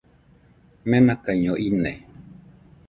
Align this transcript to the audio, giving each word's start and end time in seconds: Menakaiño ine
Menakaiño 0.89 1.53
ine 1.67 1.93